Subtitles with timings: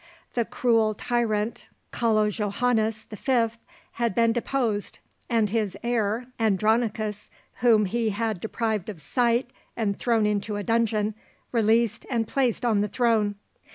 [0.33, 3.59] The cruel tyrant Calojohannes the 5th
[3.91, 4.97] had been deposed,
[5.29, 11.13] and his heir Andronicus, whom he had deprived of sight and thrown into a dungeon,
[11.51, 13.35] released and placed on the throne.